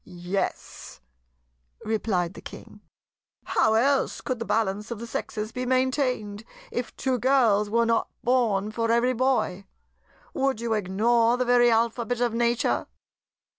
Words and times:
yes," 0.03 0.99
replied 1.85 2.33
the 2.33 2.41
King. 2.41 2.81
"How 3.43 3.75
else 3.75 4.19
could 4.19 4.39
the 4.39 4.45
balance 4.45 4.89
of 4.89 4.97
the 4.97 5.05
Sexes 5.05 5.51
be 5.51 5.63
maintained, 5.63 6.43
if 6.71 6.95
two 6.97 7.19
girls 7.19 7.69
were 7.69 7.85
not 7.85 8.09
born 8.23 8.71
for 8.71 8.89
every 8.89 9.13
boy? 9.13 9.67
Would 10.33 10.59
you 10.59 10.73
ignore 10.73 11.37
the 11.37 11.45
very 11.45 11.69
Alphabet 11.69 12.19
of 12.19 12.33
Nature?" 12.33 12.87